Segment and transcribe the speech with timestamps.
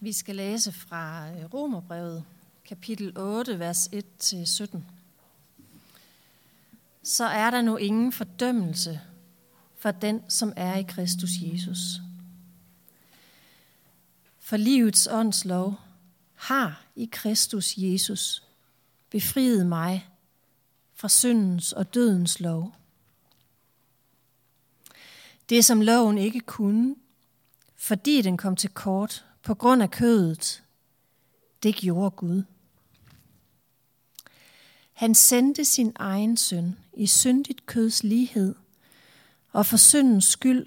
[0.00, 2.24] Vi skal læse fra øh, Romerbrevet,
[2.64, 4.78] kapitel 8, vers 1-17.
[7.02, 9.00] Så er der nu ingen fordømmelse
[9.78, 11.78] for den, som er i Kristus Jesus.
[14.38, 15.74] For livets åndslov
[16.34, 18.42] har i Kristus Jesus
[19.10, 20.08] befriet mig
[20.94, 22.74] fra syndens og dødens lov.
[25.48, 26.96] Det, som loven ikke kunne,
[27.76, 30.62] fordi den kom til kort på grund af kødet,
[31.62, 32.42] det gjorde Gud.
[34.92, 38.54] Han sendte sin egen søn i syndigt køds lighed
[39.52, 40.66] og for syndens skyld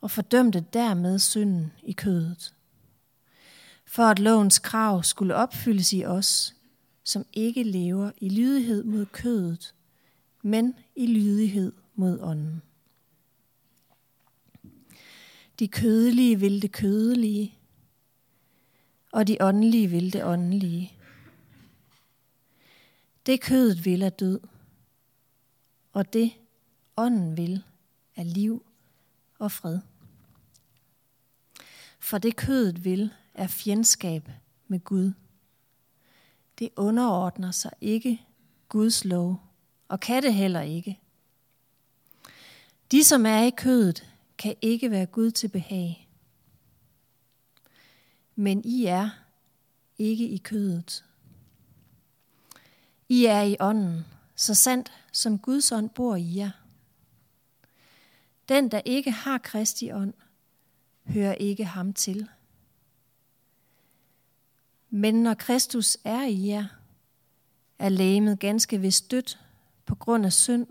[0.00, 2.54] og fordømte dermed synden i kødet.
[3.86, 6.54] For at lovens krav skulle opfyldes i os,
[7.04, 9.74] som ikke lever i lydighed mod kødet,
[10.42, 12.62] men i lydighed mod ånden.
[15.58, 17.55] De kødelige vil det kødelige,
[19.16, 20.92] og de åndelige vil det åndelige.
[23.26, 24.40] Det kødet vil er død,
[25.92, 26.32] og det
[26.96, 27.62] ånden vil
[28.16, 28.66] er liv
[29.38, 29.78] og fred.
[31.98, 34.30] For det kødet vil er fjendskab
[34.68, 35.12] med Gud.
[36.58, 38.22] Det underordner sig ikke
[38.68, 39.42] Guds lov,
[39.88, 41.00] og kan det heller ikke.
[42.90, 46.05] De, som er i kødet, kan ikke være Gud til behag.
[48.36, 49.10] Men I er
[49.98, 51.04] ikke i kødet.
[53.08, 56.50] I er i ånden, så sandt som Guds ånd bor i jer.
[58.48, 60.14] Den, der ikke har Kristi ånd,
[61.04, 62.28] hører ikke ham til.
[64.90, 66.66] Men når Kristus er i jer,
[67.78, 69.40] er lægemet ganske vist dødt
[69.86, 70.66] på grund af synd,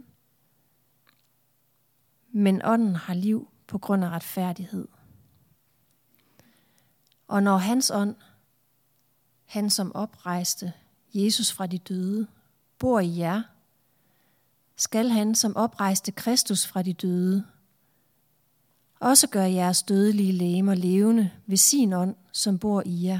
[2.31, 4.87] men ånden har liv på grund af retfærdighed.
[7.27, 8.15] Og når hans ånd,
[9.45, 10.73] han som oprejste
[11.13, 12.27] Jesus fra de døde,
[12.79, 13.41] bor i jer,
[14.75, 17.45] skal han som oprejste Kristus fra de døde,
[18.99, 23.19] også gøre jeres dødelige læmer levende ved sin ånd, som bor i jer.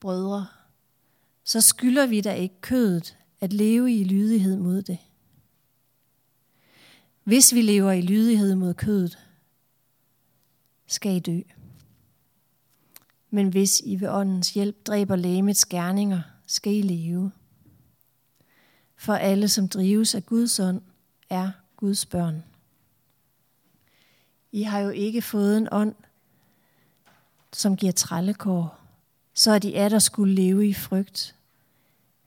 [0.00, 0.46] Brødre,
[1.44, 4.98] så skylder vi da ikke kødet at leve i lydighed mod det.
[7.24, 9.18] Hvis vi lever i lydighed mod kødet,
[10.92, 11.40] skal I dø.
[13.30, 17.32] Men hvis I ved åndens hjælp dræber lægemets gerninger, skal I leve.
[18.96, 20.82] For alle, som drives af Guds ånd,
[21.30, 22.44] er Guds børn.
[24.52, 25.94] I har jo ikke fået en ånd,
[27.52, 28.80] som giver trallekår,
[29.34, 31.36] så at I er der skulle leve i frygt.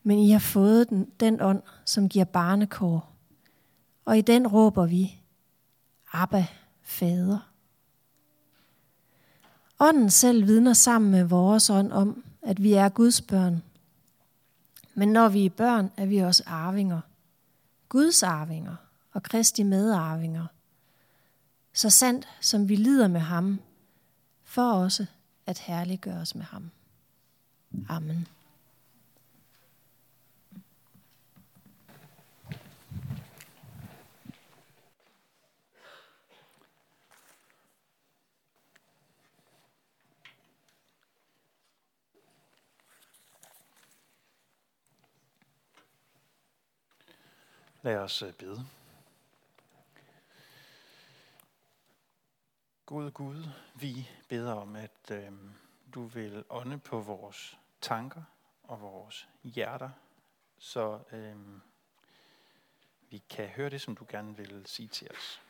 [0.04, 3.16] Men I har fået den, den ånd, som giver barnekår,
[4.06, 5.20] og i den råber vi,
[6.14, 6.48] Abba,
[6.82, 7.55] Fader.
[9.80, 13.64] Ånden selv vidner sammen med vores ånd om, at vi er Guds børn.
[14.94, 17.02] Men når vi er børn, er vi også arvinger.
[17.90, 18.76] Guds arvinger
[19.14, 20.46] og Kristi medarvinger.
[21.74, 23.60] Så sandt som vi lider med ham,
[24.44, 25.06] for også
[25.46, 26.72] at herliggøres med ham.
[27.90, 28.28] Amen.
[47.86, 48.68] Lad os øh, bede.
[52.86, 53.44] Gud Gud,
[53.76, 55.32] vi beder om, at øh,
[55.94, 58.24] du vil ånde på vores tanker
[58.64, 59.90] og vores hjerter,
[60.58, 61.60] så øh,
[63.10, 65.42] vi kan høre det, som du gerne vil sige til os.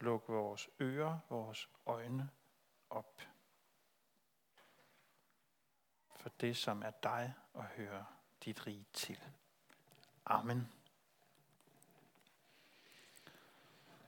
[0.00, 2.30] Luk vores ører, vores øjne
[2.90, 3.20] op
[6.16, 8.06] for det, som er dig, og høre
[8.44, 9.18] dit rige til.
[10.26, 10.81] Amen.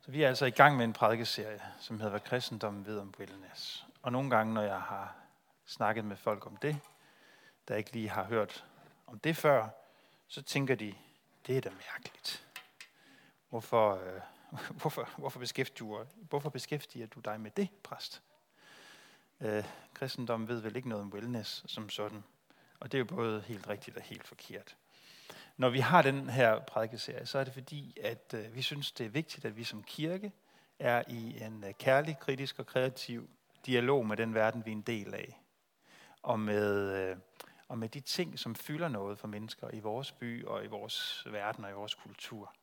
[0.04, 3.14] Så vi er altså i gang med en prædikeserie, som hedder Hvad kristendommen ved om
[3.18, 3.86] wellness.
[4.02, 5.16] Og nogle gange, når jeg har
[5.66, 6.80] snakket med folk om det,
[7.68, 8.64] der ikke lige har hørt
[9.06, 9.68] om det før,
[10.28, 10.94] så tænker de,
[11.46, 12.46] det er da mærkeligt.
[13.48, 14.20] Hvorfor, øh,
[14.80, 18.22] hvorfor, hvorfor, beskæftiger, hvorfor beskæftiger du dig med det, præst?
[19.40, 19.64] Øh,
[19.94, 22.24] kristendommen ved vel ikke noget om wellness som sådan.
[22.80, 24.76] Og det er jo både helt rigtigt og helt forkert.
[25.56, 29.06] Når vi har den her prædikeserie, så er det fordi, at øh, vi synes, det
[29.06, 30.32] er vigtigt, at vi som kirke
[30.78, 33.30] er i en øh, kærlig, kritisk og kreativ
[33.66, 35.40] dialog med den verden, vi er en del af.
[36.22, 37.16] Og med, øh,
[37.68, 41.26] og med de ting, som fylder noget for mennesker i vores by og i vores
[41.30, 42.54] verden og i vores kultur.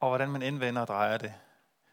[0.00, 1.34] Og hvordan man indvender og drejer det,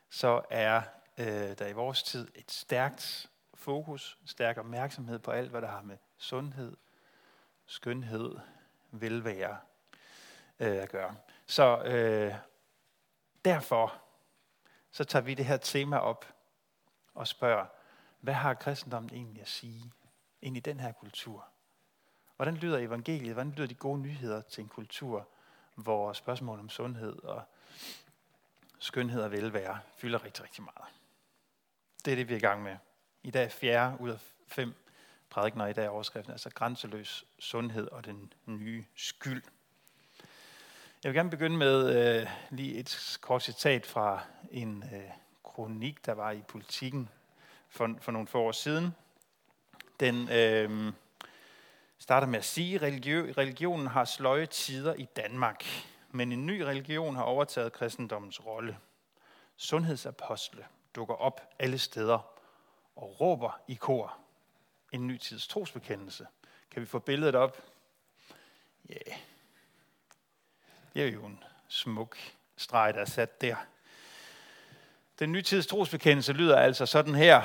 [0.09, 0.81] så er
[1.17, 5.81] øh, der i vores tid et stærkt fokus, stærk opmærksomhed på alt, hvad der har
[5.81, 6.77] med sundhed,
[7.65, 8.35] skønhed,
[8.91, 9.57] velvære
[10.59, 11.15] øh, at gøre.
[11.45, 12.35] Så øh,
[13.45, 14.01] derfor
[14.91, 16.25] så tager vi det her tema op
[17.13, 17.65] og spørger,
[18.19, 19.91] hvad har kristendommen egentlig at sige
[20.41, 21.47] ind i den her kultur?
[22.35, 23.33] Hvordan lyder evangeliet?
[23.33, 25.27] Hvordan lyder de gode nyheder til en kultur,
[25.75, 27.43] hvor spørgsmål om sundhed og
[28.79, 30.93] skønhed og velvære fylder rigtig, rigtig meget?
[32.05, 32.77] Det er det, vi er i gang med.
[33.23, 34.73] I dag er fjerde ud af fem
[35.31, 39.43] prædikner i dag overskriften, altså grænseløs sundhed og den nye skyld.
[41.03, 45.09] Jeg vil gerne begynde med øh, lige et kort citat fra en øh,
[45.43, 47.09] kronik, der var i politikken
[47.69, 48.95] for, for nogle få år siden.
[49.99, 50.93] Den øh,
[51.97, 52.81] starter med at sige, at
[53.37, 55.65] religionen har sløje tider i Danmark,
[56.09, 58.77] men en ny religion har overtaget kristendommens rolle.
[59.57, 62.19] Sundhedsapostle dukker op alle steder
[62.95, 64.20] og råber i kor.
[64.91, 66.27] En ny tids trosbekendelse.
[66.71, 67.63] Kan vi få billedet op?
[68.89, 68.95] Ja.
[69.07, 69.19] Yeah.
[70.93, 72.17] Det er jo en smuk
[72.57, 73.55] streg, der er sat der.
[75.19, 77.41] Den nye tids trosbekendelse lyder altså sådan her.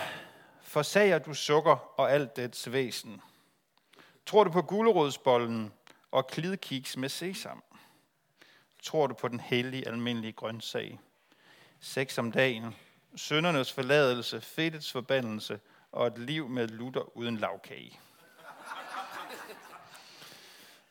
[0.62, 3.20] Forsager du sukker og alt dets væsen.
[4.26, 5.72] Tror du på gulerodsbollen
[6.10, 7.64] og klidkiks med sesam?
[8.82, 11.00] Tror du på den hellige almindelige grøntsag?
[11.80, 12.76] Sex om dagen,
[13.16, 15.60] søndernes forladelse, fedtets forbandelse
[15.96, 18.00] og et liv med lutter uden lavkage.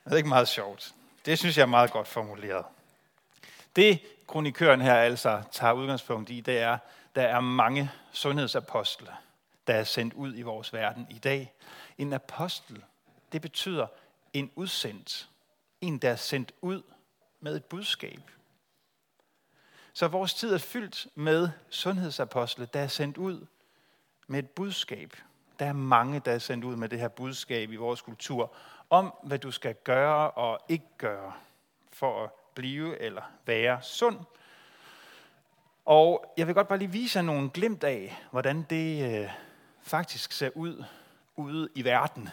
[0.06, 0.94] Det er ikke meget sjovt.
[1.26, 2.66] Det synes jeg er meget godt formuleret.
[3.76, 6.78] Det kronikøren her altså tager udgangspunkt i, det er,
[7.16, 9.08] der er mange sundhedsapostle,
[9.68, 11.54] der er sendt ud i vores verden i dag.
[11.98, 12.84] En apostel,
[13.32, 13.88] det betyder
[14.34, 15.30] en udsendt.
[15.82, 16.82] En, der er sendt ud
[17.40, 18.22] med et budskab.
[19.94, 23.46] Så vores tid er fyldt med sundhedsapostle, der er sendt ud
[24.28, 25.14] med et budskab.
[25.60, 28.54] Der er mange, der er sendt ud med det her budskab i vores kultur,
[28.90, 31.34] om hvad du skal gøre og ikke gøre
[31.92, 34.18] for at blive eller være sund.
[35.86, 39.30] Og jeg vil godt bare lige vise jer nogle glimt af, hvordan det øh,
[39.82, 40.84] faktisk ser ud
[41.36, 42.30] ude i verden.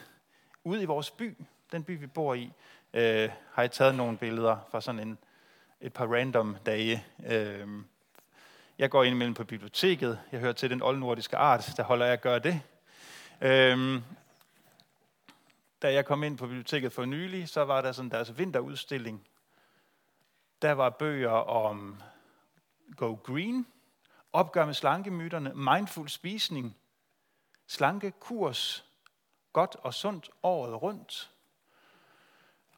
[0.64, 1.36] Ude i vores by,
[1.72, 2.52] den by vi bor i,
[2.94, 5.18] øh, har jeg taget nogle billeder fra sådan en
[5.80, 7.04] et par random dage.
[7.26, 7.68] Øh,
[8.82, 10.20] jeg går ind imellem på biblioteket.
[10.32, 12.62] Jeg hører til den oldnordiske art, der holder jeg at gøre det.
[13.40, 14.04] Øhm,
[15.82, 19.26] da jeg kom ind på biblioteket for nylig, så var der sådan deres vinterudstilling.
[20.62, 22.02] Der var bøger om
[22.96, 23.66] Go Green,
[24.32, 26.76] opgør med slankemyterne, mindful spisning,
[27.66, 28.84] slanke kurs,
[29.52, 31.30] godt og sundt året rundt,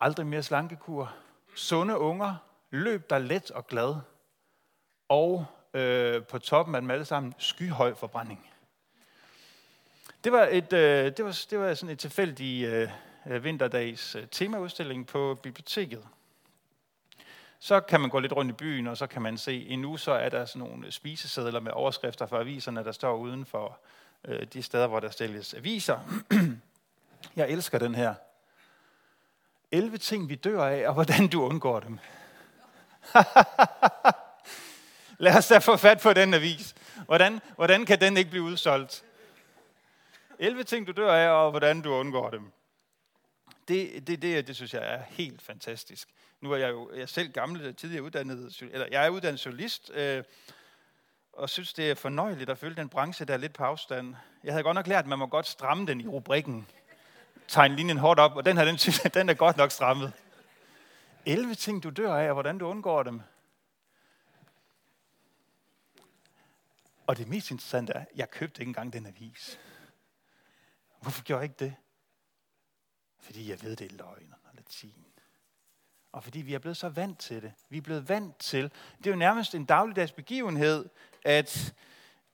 [0.00, 1.14] aldrig mere slankekur,
[1.56, 2.36] sunde unger,
[2.70, 3.96] løb der let og glad,
[5.08, 8.50] og øh, på toppen af dem alle sammen, skyhøj forbrænding.
[10.25, 12.88] Det var, et, øh, det var, det var sådan et tilfældigt øh,
[13.26, 16.05] øh, vinterdags øh, temaudstilling på biblioteket.
[17.59, 20.12] Så kan man gå lidt rundt i byen, og så kan man se, endnu så
[20.12, 23.79] er der sådan nogle spisesedler med overskrifter fra aviserne, der står uden for
[24.25, 25.99] øh, de steder, hvor der stilles aviser.
[27.37, 28.15] Jeg elsker den her.
[29.73, 31.99] 11 ting, vi dør af, og hvordan du undgår dem.
[35.19, 36.75] Lad os da få fat på den avis.
[37.06, 39.05] Hvordan, hvordan kan den ikke blive udsolgt?
[40.38, 42.52] 11 ting, du dør af, og hvordan du undgår dem.
[43.68, 46.09] Det, det, det, det synes jeg er helt fantastisk.
[46.40, 49.90] Nu er jeg jo jeg er selv gammel, tidligere uddannet, eller jeg er uddannet journalist,
[49.94, 50.25] øh,
[51.33, 54.14] og synes, det er fornøjeligt at følge den branche, der er lidt på afstand.
[54.44, 56.66] Jeg havde godt nok lært, at man må godt stramme den i rubrikken.
[57.49, 60.12] Tegne linjen hårdt op, og den her, den, synes jeg, den er godt nok strammet.
[61.26, 63.21] 11 ting, du dør af, og hvordan du undgår dem.
[67.06, 69.58] Og det mest interessante er, at jeg købte ikke engang den avis.
[71.00, 71.75] Hvorfor gjorde jeg ikke det?
[73.18, 75.04] Fordi jeg ved, det er løgn og latin.
[76.12, 77.52] Og fordi vi er blevet så vant til det.
[77.68, 78.62] Vi er blevet vant til,
[78.99, 80.88] det er jo nærmest en dagligdags begivenhed,
[81.25, 81.75] at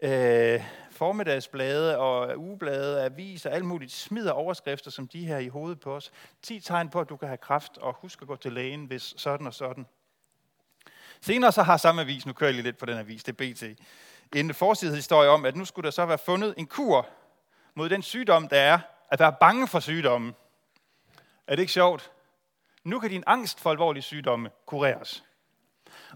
[0.02, 5.96] øh, formiddagsblade og ugeblade, aviser, alt muligt, smider overskrifter som de her i hovedet på
[5.96, 6.12] os.
[6.42, 9.14] 10 tegn på, at du kan have kraft, og husk at gå til lægen, hvis
[9.16, 9.86] sådan og sådan.
[11.20, 13.80] Senere så har samme avis, nu kører jeg lidt på den avis, det er BT,
[14.34, 17.08] en forsidehistorie om, at nu skulle der så være fundet en kur
[17.74, 18.78] mod den sygdom, der er
[19.10, 20.34] at være bange for sygdommen.
[21.46, 22.10] Er det ikke sjovt?
[22.84, 25.24] Nu kan din angst for alvorlige sygdomme kureres.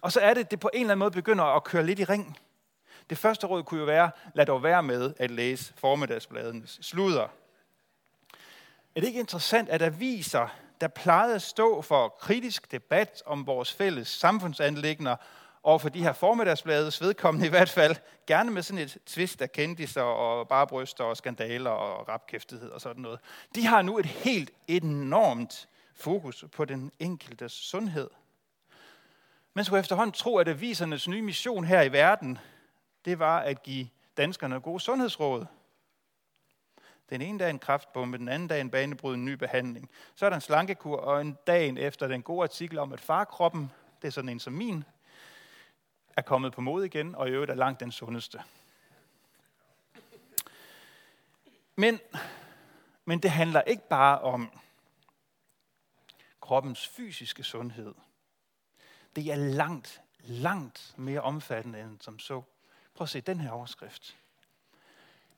[0.00, 2.04] Og så er det, det på en eller anden måde begynder at køre lidt i
[2.04, 2.38] ring.
[3.10, 7.28] Det første råd kunne jo være, lad dog være med at læse formiddagsbladenes sludder.
[8.94, 10.48] Er det ikke interessant, at aviser,
[10.80, 15.16] der plejede at stå for kritisk debat om vores fælles samfundsanlægner
[15.64, 19.52] over for de her formiddagsblades vedkommende i hvert fald, gerne med sådan et twist af
[19.52, 23.20] kendiser og bare bryster og skandaler og rapkæftighed og sådan noget.
[23.54, 28.10] De har nu et helt enormt fokus på den enkeltes sundhed.
[29.54, 32.38] Men skulle efterhånden tro, at avisernes nye mission her i verden,
[33.04, 35.46] det var at give danskerne gode sundhedsråd.
[37.10, 39.90] Den ene dag en kraftbombe, den anden dag en banebrydende ny behandling.
[40.14, 43.72] Så er der en slankekur, og en dag efter den gode artikel om, at farkroppen,
[44.02, 44.84] det er sådan en som min,
[46.16, 48.42] er kommet på mod igen, og i øvrigt er langt den sundeste.
[51.76, 52.00] Men,
[53.04, 54.50] men det handler ikke bare om
[56.40, 57.94] kroppens fysiske sundhed.
[59.16, 62.42] Det er langt, langt mere omfattende end som så.
[62.94, 64.16] Prøv at se den her overskrift.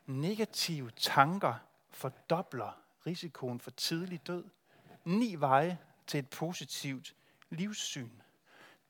[0.06, 1.54] Negative tanker
[1.90, 4.44] fordobler risikoen for tidlig død.
[5.04, 7.14] Ni veje til et positivt
[7.50, 8.10] livssyn.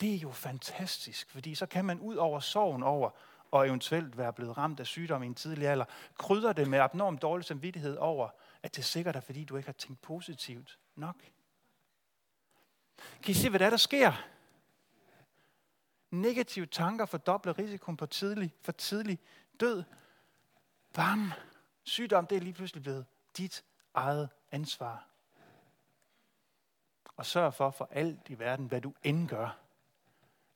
[0.00, 3.10] Det er jo fantastisk, fordi så kan man ud over sorgen over
[3.50, 5.84] og eventuelt være blevet ramt af sygdom i en tidlig alder,
[6.18, 8.28] krydder det med abnorm dårlig samvittighed over,
[8.62, 11.16] at det sikkert er, fordi du ikke har tænkt positivt nok.
[13.22, 14.12] Kan I se, hvad der er, der sker?
[16.10, 19.18] Negative tanker fordobler risikoen på tidlig, for tidlig
[19.60, 19.84] død.
[20.94, 21.32] Bam!
[21.84, 25.08] Sygdom, det er lige pludselig blevet dit eget ansvar.
[27.16, 29.65] Og sørg for for alt i verden, hvad du end gør,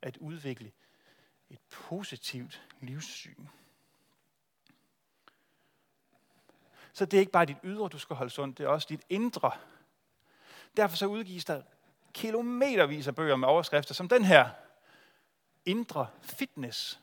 [0.02, 0.72] at udvikle
[1.50, 3.46] et positivt livssyn.
[6.92, 9.02] Så det er ikke bare dit ydre, du skal holde sundt, det er også dit
[9.08, 9.52] indre.
[10.76, 11.62] Derfor så udgives der
[12.12, 14.50] kilometervis af bøger med overskrifter som den her.
[15.64, 17.00] Indre fitness.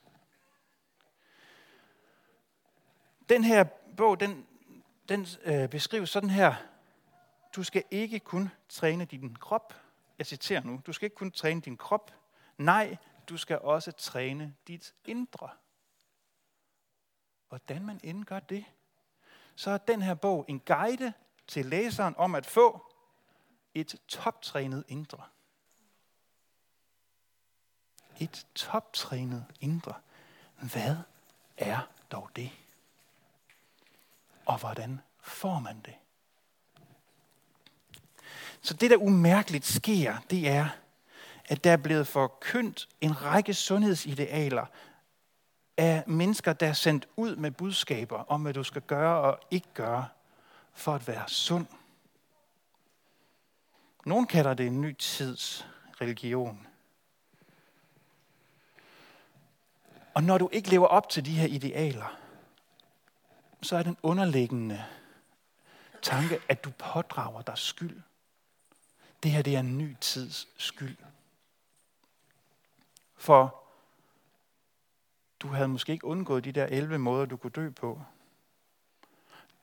[3.29, 3.63] Den her
[3.97, 4.47] bog, den,
[5.09, 6.55] den øh, beskrives sådan her.
[7.55, 9.73] Du skal ikke kun træne din krop.
[10.17, 10.81] Jeg citerer nu.
[10.85, 12.13] Du skal ikke kun træne din krop.
[12.57, 12.97] Nej,
[13.29, 15.49] du skal også træne dit indre.
[17.49, 18.65] Hvordan man end gør det,
[19.55, 21.13] så er den her bog en guide
[21.47, 22.93] til læseren om at få
[23.73, 25.23] et toptrænet indre.
[28.19, 29.93] Et toptrænet indre.
[30.61, 30.95] Hvad
[31.57, 32.51] er dog det?
[34.45, 35.95] Og hvordan får man det?
[38.61, 40.69] Så det, der umærkeligt sker, det er,
[41.47, 44.65] at der er blevet forkyndt en række sundhedsidealer
[45.77, 49.67] af mennesker, der er sendt ud med budskaber om, hvad du skal gøre og ikke
[49.73, 50.07] gøre
[50.73, 51.67] for at være sund.
[54.05, 55.67] Nogen kalder det en ny tids
[56.01, 56.67] religion.
[60.13, 62.17] Og når du ikke lever op til de her idealer,
[63.61, 64.83] så er den underliggende
[66.01, 68.01] tanke, at du pådrager dig skyld.
[69.23, 70.97] Det her det er en ny tids skyld.
[73.17, 73.63] For
[75.39, 78.01] du havde måske ikke undgået de der 11 måder, du kunne dø på.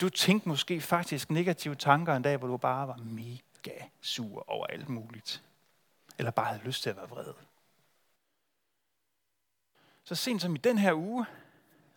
[0.00, 4.66] Du tænkte måske faktisk negative tanker en dag, hvor du bare var mega sur over
[4.66, 5.42] alt muligt.
[6.18, 7.32] Eller bare havde lyst til at være vred.
[10.04, 11.26] Så sent som i den her uge,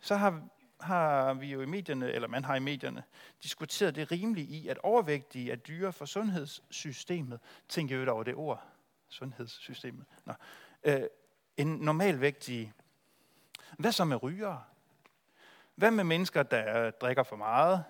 [0.00, 0.42] så har,
[0.80, 3.02] har vi jo i medierne, eller man har i medierne,
[3.42, 7.40] diskuteret det rimelige i, at overvægtige er dyre for sundhedssystemet.
[7.68, 8.66] Tænk jo over det ord,
[9.08, 10.06] sundhedssystemet.
[10.24, 10.32] Nå.
[10.84, 11.02] Øh,
[11.58, 12.72] en normalvægtige.
[13.78, 14.62] Hvad så med rygere?
[15.74, 17.84] Hvad med mennesker, der øh, drikker for meget?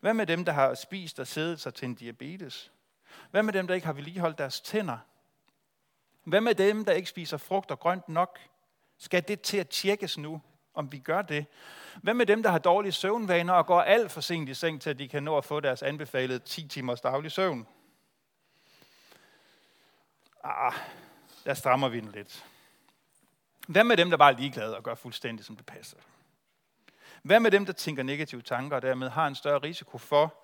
[0.00, 2.72] Hvad med dem, der har spist og siddet sig til en diabetes?
[3.30, 4.98] Hvad med dem, der ikke har vedligeholdt deres tænder?
[6.24, 8.38] Hvad med dem, der ikke spiser frugt og grønt nok?
[8.98, 10.42] Skal det til at tjekkes nu,
[10.74, 11.46] om vi gør det?
[12.02, 14.90] Hvad med dem, der har dårlige søvnvaner og går alt for sent i seng, til
[14.90, 17.66] at de kan nå at få deres anbefalede 10 timers daglig søvn?
[20.44, 20.72] Ah,
[21.44, 22.44] der strammer vi den lidt.
[23.68, 25.96] Hvad med dem, der bare er ligeglade og gør fuldstændig, som det passer?
[27.22, 30.34] Hvad med dem, der tænker negative tanker og dermed har en større risiko for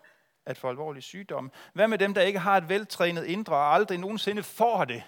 [0.47, 1.53] at få alvorlig sygdom?
[1.73, 5.03] Hvad med dem, der ikke har et veltrænet indre og aldrig nogensinde får det,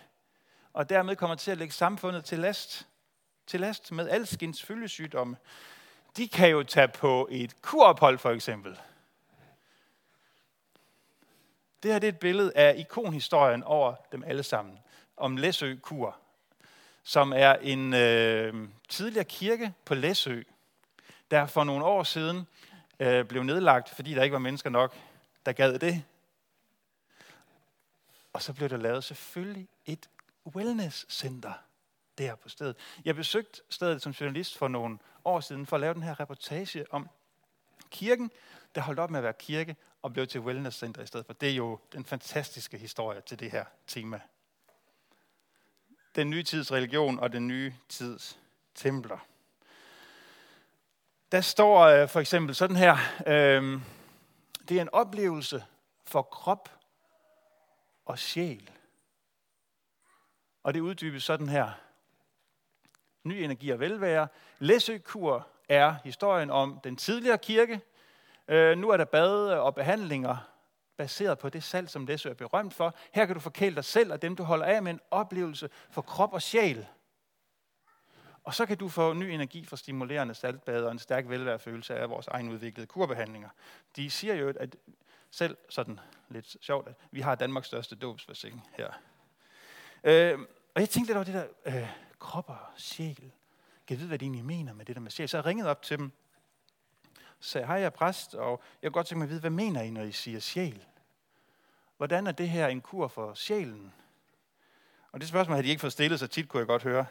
[0.72, 2.86] og dermed kommer til at lægge samfundet til last,
[3.46, 5.36] til last med alskens følgesygdomme?
[6.16, 8.80] De kan jo tage på et kurophold for eksempel.
[11.82, 14.78] Det her det er et billede af ikonhistorien over dem alle sammen,
[15.16, 16.16] om Læsø Kur
[17.08, 20.42] som er en øh, tidligere kirke på Læsø,
[21.30, 22.46] der for nogle år siden
[23.00, 24.96] øh, blev nedlagt, fordi der ikke var mennesker nok,
[25.46, 26.04] der gad det.
[28.32, 30.08] Og så blev der lavet selvfølgelig et
[30.46, 31.52] wellness-center
[32.18, 32.76] der på stedet.
[33.04, 36.84] Jeg besøgte stedet som journalist for nogle år siden for at lave den her reportage
[36.90, 37.08] om
[37.90, 38.30] kirken,
[38.74, 41.32] der holdt op med at være kirke og blev til wellness-center i stedet for.
[41.32, 44.20] Det er jo den fantastiske historie til det her tema
[46.18, 48.38] den nye tids religion og den nye tids
[48.74, 49.18] templer.
[51.32, 52.96] Der står øh, for eksempel sådan her,
[53.26, 53.80] øh,
[54.68, 55.64] det er en oplevelse
[56.06, 56.70] for krop
[58.04, 58.70] og sjæl.
[60.62, 61.70] Og det uddybes sådan her.
[63.24, 64.28] Ny energi og velvære.
[64.58, 67.80] Læsøkur er historien om den tidligere kirke.
[68.48, 70.36] Øh, nu er der bade og behandlinger
[70.98, 72.94] baseret på det salg, som Læsø er berømt for.
[73.12, 76.02] Her kan du forkæle dig selv og dem, du holder af med en oplevelse for
[76.02, 76.86] krop og sjæl.
[78.44, 82.10] Og så kan du få ny energi fra stimulerende saltbad og en stærk velværefølelse af
[82.10, 83.48] vores egen udviklede kurbehandlinger.
[83.96, 84.76] De siger jo, at
[85.30, 88.90] selv sådan lidt sjovt, at vi har Danmarks største dåbsforsikring her.
[90.04, 90.38] Øh,
[90.74, 91.88] og jeg tænkte lidt over det der øh,
[92.18, 93.16] krop og sjæl.
[93.86, 95.28] Kan jeg vide, hvad de egentlig mener med det der med sjæl?
[95.28, 96.12] Så jeg ringede op til dem,
[97.40, 99.82] sagde, hej, jeg er præst, og jeg kunne godt tænke mig at vide, hvad mener
[99.82, 100.84] I, når I siger sjæl?
[101.96, 103.92] Hvordan er det her en kur for sjælen?
[105.12, 107.06] Og det spørgsmål havde de ikke fået stillet så tit, kunne jeg godt høre.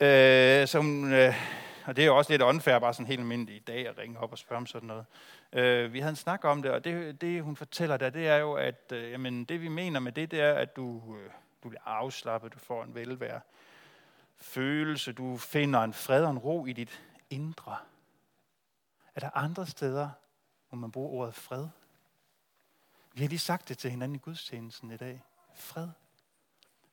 [0.00, 1.34] Øh, som, øh,
[1.86, 4.20] og det er jo også lidt unfair, bare sådan helt almindeligt i dag at ringe
[4.20, 5.04] op og spørge om sådan noget.
[5.52, 8.36] Øh, vi havde en snak om det, og det, det hun fortæller der, det er
[8.36, 11.30] jo, at øh, jamen, det vi mener med det, det er, at du, øh,
[11.62, 13.40] du bliver afslappet, du får en velvære
[14.36, 17.76] følelse, du finder en fred og en ro i dit indre.
[19.16, 20.10] Er der andre steder,
[20.68, 21.68] hvor man bruger ordet fred?
[23.12, 25.24] Vi har lige sagt det til hinanden i gudstjenesten i dag.
[25.54, 25.88] Fred.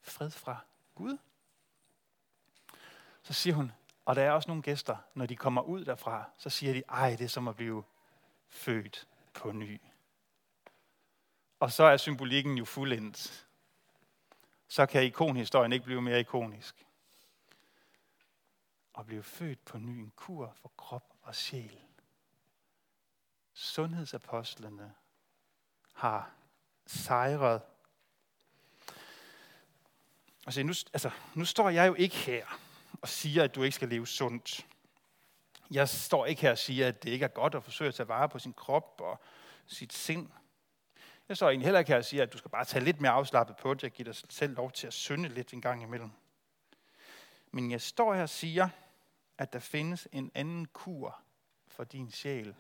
[0.02, 0.58] Fred fra
[0.96, 1.18] Gud.
[3.24, 3.72] Så siger hun,
[4.06, 7.10] og der er også nogle gæster, når de kommer ud derfra, så siger de, ej,
[7.10, 7.84] det er som at blive
[8.48, 9.82] født på ny.
[11.60, 13.48] Og så er symbolikken jo fuldendt.
[14.68, 16.86] Så kan ikonhistorien ikke blive mere ikonisk.
[18.98, 21.80] At blive født på ny, en kur for krop og sjæl.
[23.54, 24.94] Sundhedsapostlene
[25.94, 26.32] har
[26.86, 27.62] sejret.
[30.46, 32.46] Altså nu, altså, nu står jeg jo ikke her
[33.02, 34.68] og siger, at du ikke skal leve sundt.
[35.72, 38.08] Jeg står ikke her og siger, at det ikke er godt at forsøge at tage
[38.08, 39.22] vare på sin krop og
[39.68, 40.30] sit sind.
[41.30, 43.12] Jeg står egentlig heller ikke her og siger, at du skal bare tage lidt mere
[43.12, 46.12] afslappet på det og give dig selv lov til at synde lidt en gang imellem.
[47.52, 48.70] Men jeg står her og siger,
[49.38, 51.22] at der findes en anden kur
[51.68, 52.56] for din sjæl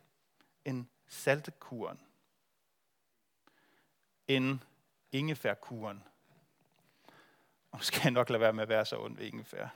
[0.65, 1.99] end saltekuren,
[4.28, 4.60] end
[5.12, 6.04] ingefærkuren.
[7.71, 9.67] Og nu skal jeg nok lade være med at være så ond ved ingefær.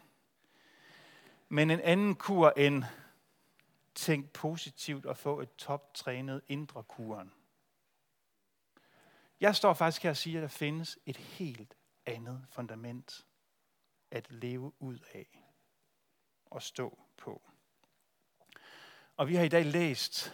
[1.49, 2.83] Men en anden kur end
[3.95, 7.33] tænk positivt og få et toptrænet indre kuren.
[9.39, 13.25] Jeg står faktisk her og siger, at der findes et helt andet fundament
[14.11, 15.43] at leve ud af
[16.45, 17.41] og stå på.
[19.17, 20.33] Og vi har i dag læst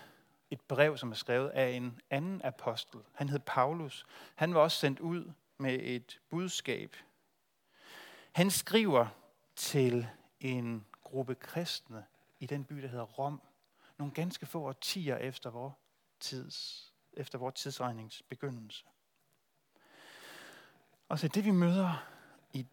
[0.54, 3.00] et brev, som er skrevet af en anden apostel.
[3.14, 4.06] Han hed Paulus.
[4.36, 6.96] Han var også sendt ud med et budskab.
[8.32, 9.08] Han skriver
[9.56, 10.08] til
[10.40, 12.06] en gruppe kristne
[12.40, 13.42] i den by, der hedder Rom,
[13.98, 15.74] nogle ganske få årtier efter vores
[16.20, 18.86] tids, efter vores tidsregnings begyndelse.
[21.10, 22.08] Og så det vi møder
[22.54, 22.68] i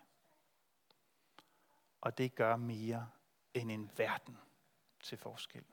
[2.01, 3.09] Og det gør mere
[3.53, 4.37] end en verden
[5.03, 5.63] til forskel.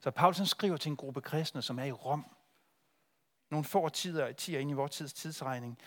[0.00, 2.26] Så Paulus skriver til en gruppe kristne, som er i Rom.
[3.50, 5.78] Nogle få tider, tider ind i vores tids tidsregning.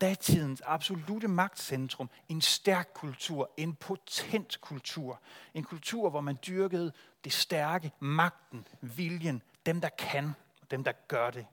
[0.00, 2.10] Datidens absolute magtcentrum.
[2.28, 3.50] En stærk kultur.
[3.56, 5.20] En potent kultur.
[5.54, 6.92] En kultur, hvor man dyrkede
[7.24, 9.42] det stærke, magten, viljen.
[9.66, 10.32] Dem, der kan,
[10.62, 11.46] og dem, der gør det.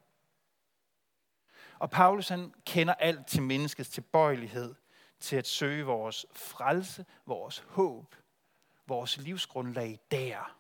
[1.80, 4.76] Og Paulus han kender alt til menneskets tilbøjelighed
[5.20, 8.16] til at søge vores frelse, vores håb,
[8.88, 10.58] vores livsgrundlag der.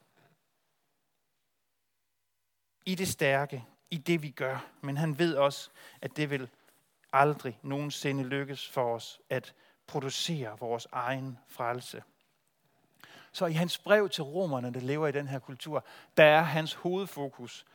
[2.86, 4.66] I det stærke, i det vi gør.
[4.82, 5.70] Men han ved også,
[6.02, 6.50] at det vil
[7.14, 9.54] aldrig nogensinde lykkes for os at
[9.88, 12.04] producere vores egen frelse.
[13.32, 15.86] Så i hans brev til romerne, der lever i den her kultur,
[16.18, 17.66] der er hans hovedfokus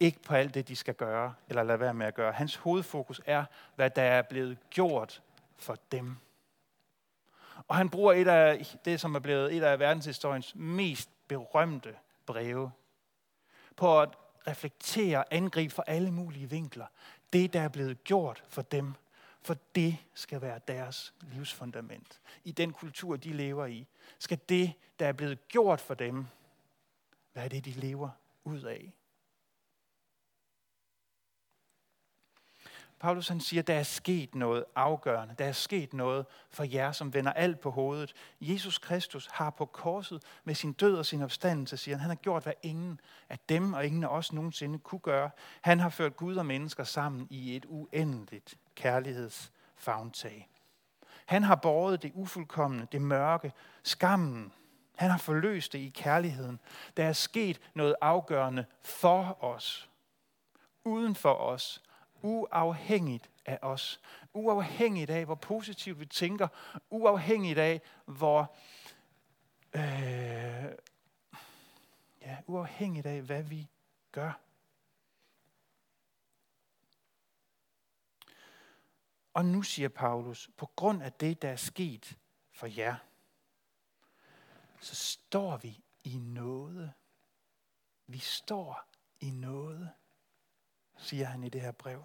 [0.00, 2.32] ikke på alt det, de skal gøre, eller lade være med at gøre.
[2.32, 3.44] Hans hovedfokus er,
[3.76, 5.22] hvad der er blevet gjort
[5.56, 6.16] for dem.
[7.68, 11.94] Og han bruger et af det, som er blevet et af verdenshistoriens mest berømte
[12.26, 12.70] breve,
[13.76, 14.08] på at
[14.46, 16.86] reflektere og angribe alle mulige vinkler.
[17.36, 18.92] Det, der er blevet gjort for dem,
[19.42, 22.20] for det skal være deres livsfundament.
[22.44, 23.86] I den kultur, de lever i,
[24.18, 26.26] skal det, der er blevet gjort for dem,
[27.34, 28.10] være det, de lever
[28.44, 28.92] ud af?
[33.00, 35.34] Paulus han siger, der er sket noget afgørende.
[35.38, 38.14] Der er sket noget for jer, som vender alt på hovedet.
[38.40, 42.16] Jesus Kristus har på korset med sin død og sin opstandelse, siger han, han har
[42.16, 45.30] gjort, hvad ingen af dem og ingen af os nogensinde kunne gøre.
[45.60, 50.48] Han har ført Gud og mennesker sammen i et uendeligt kærlighedsfagntag.
[51.26, 54.52] Han har båret det ufuldkommende, det mørke, skammen.
[54.96, 56.60] Han har forløst det i kærligheden.
[56.96, 59.90] Der er sket noget afgørende for os,
[60.84, 61.82] uden for os,
[62.26, 64.00] uafhængigt af os.
[64.32, 66.48] Uafhængigt af, hvor positivt vi tænker.
[66.90, 68.56] Uafhængigt af, hvor...
[69.72, 70.72] Øh,
[72.20, 73.68] ja, uafhængigt af, hvad vi
[74.12, 74.40] gør.
[79.34, 82.18] Og nu siger Paulus, på grund af det, der er sket
[82.52, 82.96] for jer,
[84.80, 86.92] så står vi i noget.
[88.06, 88.88] Vi står
[89.20, 89.90] i noget,
[90.96, 92.04] siger han i det her brev.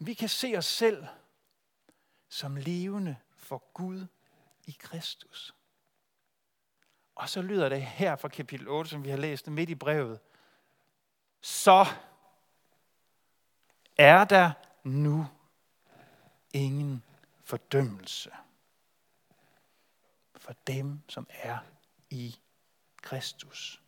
[0.00, 1.06] Vi kan se os selv
[2.28, 4.06] som levende for Gud
[4.66, 5.54] i Kristus.
[7.14, 10.20] Og så lyder det her fra kapitel 8, som vi har læst midt i brevet.
[11.40, 11.86] Så
[13.96, 14.52] er der
[14.84, 15.26] nu
[16.52, 17.02] ingen
[17.44, 18.30] fordømmelse
[20.36, 21.58] for dem, som er
[22.10, 22.38] i
[23.02, 23.82] Kristus.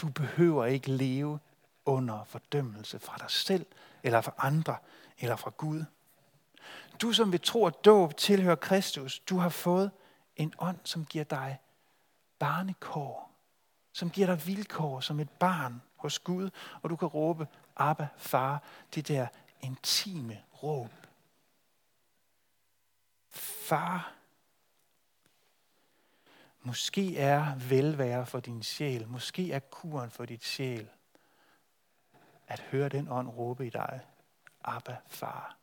[0.00, 1.40] Du behøver ikke leve
[1.84, 3.66] under fordømmelse fra dig selv,
[4.02, 4.76] eller fra andre,
[5.18, 5.84] eller fra Gud.
[7.02, 9.90] Du som ved tro, og dåb tilhører Kristus, du har fået
[10.36, 11.58] en ånd, som giver dig
[12.38, 13.32] barnekår,
[13.92, 16.50] som giver dig vilkår som et barn hos Gud,
[16.82, 18.62] og du kan råbe, Abba, far,
[18.94, 19.26] det der
[19.60, 20.90] intime råb.
[23.28, 24.14] Far,
[26.62, 30.88] måske er velvære for din sjæl, måske er kuren for dit sjæl,
[32.52, 34.00] at høre den ånd råbe i dig,
[34.64, 35.56] Abba, far.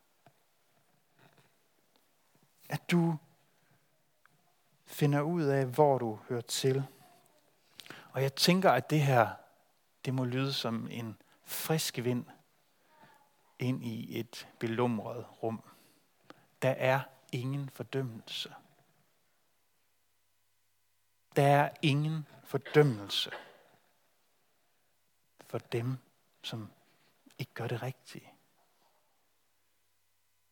[2.68, 3.16] At du
[4.86, 6.84] finder ud af, hvor du hører til.
[8.12, 9.30] Og jeg tænker, at det her,
[10.04, 12.26] det må lyde som en frisk vind
[13.58, 15.64] ind i et belumret rum.
[16.62, 17.00] Der er
[17.32, 18.54] ingen fordømmelse.
[21.36, 23.30] Der er ingen fordømmelse
[25.46, 25.98] for dem,
[26.42, 26.70] som
[27.40, 28.32] ikke gør det rigtige.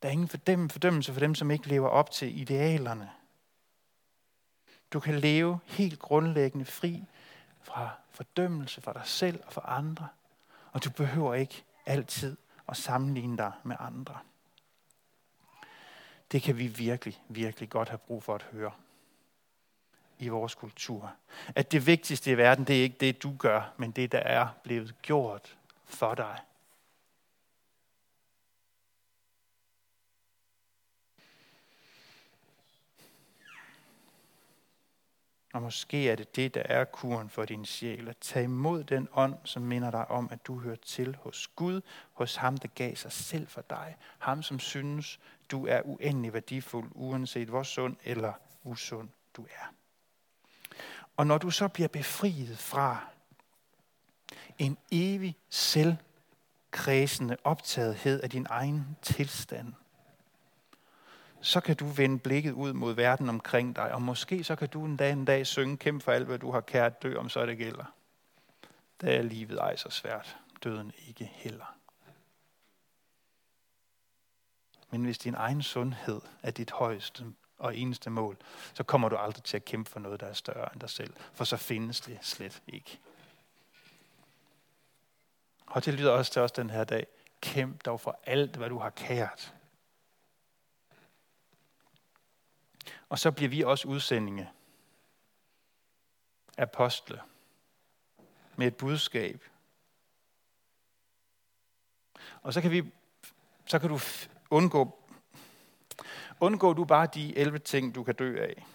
[0.03, 3.11] Der er ingen fordømmelse for dem, som ikke lever op til idealerne.
[4.93, 7.05] Du kan leve helt grundlæggende fri
[7.63, 10.09] fra fordømmelse for dig selv og for andre.
[10.73, 12.37] Og du behøver ikke altid
[12.69, 14.19] at sammenligne dig med andre.
[16.33, 18.73] Det kan vi virkelig, virkelig godt have brug for at høre
[20.19, 21.13] i vores kultur.
[21.55, 24.49] At det vigtigste i verden, det er ikke det, du gør, men det, der er
[24.63, 26.39] blevet gjort for dig.
[35.59, 38.09] Og måske er det det, der er kuren for din sjæl.
[38.09, 41.81] At tage imod den ånd, som minder dig om, at du hører til hos Gud,
[42.13, 43.97] hos ham, der gav sig selv for dig.
[44.19, 48.33] Ham, som synes, du er uendelig værdifuld, uanset hvor sund eller
[48.65, 49.75] usund du er.
[51.17, 53.09] Og når du så bliver befriet fra
[54.59, 59.75] en evig selvkredsende optagethed af din egen tilstand,
[61.41, 64.85] så kan du vende blikket ud mod verden omkring dig, og måske så kan du
[64.85, 67.47] en dag en dag synge, kæmpe for alt, hvad du har kært, dø om så
[67.47, 67.85] det gælder.
[69.01, 71.75] Da er livet ej så svært, døden ikke heller.
[74.91, 77.25] Men hvis din egen sundhed er dit højeste
[77.59, 78.37] og eneste mål,
[78.75, 81.15] så kommer du aldrig til at kæmpe for noget, der er større end dig selv,
[81.33, 82.99] for så findes det slet ikke.
[85.67, 87.07] Og det lyder også til os den her dag.
[87.41, 89.55] Kæmp dog for alt, hvad du har kært.
[93.09, 94.51] Og så bliver vi også udsendinge.
[96.59, 97.21] Apostle.
[98.57, 99.45] Med et budskab.
[102.43, 102.93] Og så kan vi
[103.67, 103.99] så kan du
[104.51, 104.99] undgå
[106.41, 108.67] undgå du bare de 11 ting, du kan dø af.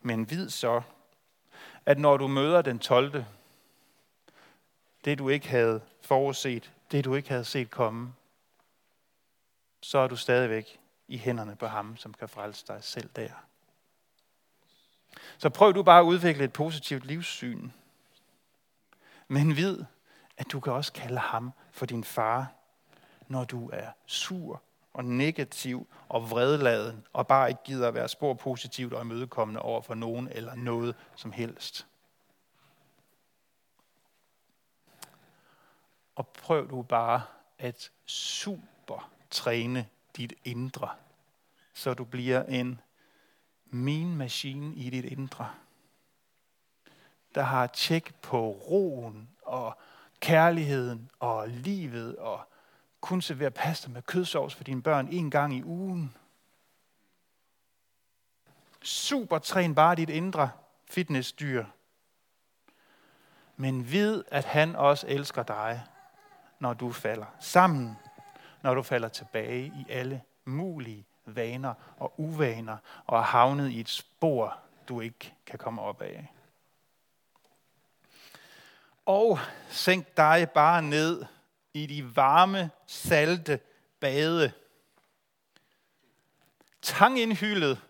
[0.00, 0.82] Men vid så,
[1.86, 3.24] at når du møder den 12.,
[5.04, 8.14] det du ikke havde forudset, det du ikke havde set komme,
[9.80, 10.80] så er du stadigvæk
[11.12, 13.30] i hænderne på ham, som kan frelse dig selv der.
[15.38, 17.70] Så prøv du bare at udvikle et positivt livssyn.
[19.28, 19.84] Men vid,
[20.36, 22.52] at du kan også kalde ham for din far,
[23.28, 24.62] når du er sur
[24.94, 29.82] og negativ og vredladen, og bare ikke gider at være spor positivt og imødekommende over
[29.82, 31.86] for nogen eller noget som helst.
[36.14, 37.22] Og prøv du bare
[37.58, 40.88] at super træne dit indre,
[41.72, 42.80] så du bliver en
[43.66, 45.50] min maskine i dit indre,
[47.34, 49.78] der har tjek på roen og
[50.20, 52.48] kærligheden og livet og
[53.00, 56.16] kun servere pasta med kødsovs for dine børn en gang i ugen.
[58.82, 60.50] Super træn bare dit indre
[60.90, 61.64] fitnessdyr.
[63.56, 65.82] Men vid, at han også elsker dig,
[66.58, 67.96] når du falder sammen,
[68.62, 73.88] når du falder tilbage i alle mulige vaner og uvaner og er havnet i et
[73.88, 74.58] spor,
[74.88, 76.32] du ikke kan komme op af.
[79.06, 81.24] Og sænk dig bare ned
[81.74, 83.60] i de varme, salte
[84.00, 84.52] bade.
[86.82, 87.80] Tangindhyldet,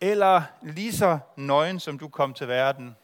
[0.00, 2.96] eller lige så nøgen, som du kom til verden.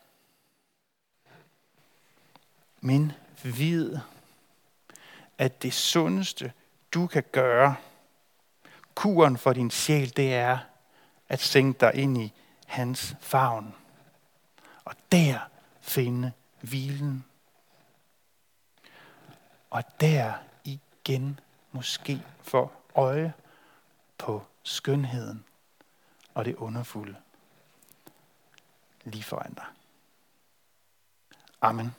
[2.81, 3.13] Men
[3.43, 3.99] vid,
[5.39, 6.53] at det sundeste,
[6.95, 7.77] du kan gøre,
[8.95, 10.59] kuren for din sjæl, det er
[11.29, 12.33] at sænke dig ind i
[12.67, 13.75] hans favn.
[14.85, 15.39] Og der
[15.81, 17.25] finde hvilen.
[19.71, 20.33] Og der
[20.65, 21.41] igen
[21.73, 23.33] måske få øje
[24.19, 25.45] på skønheden
[26.35, 27.17] og det underfulde
[29.05, 29.65] lige foran dig.
[31.61, 31.95] Amen.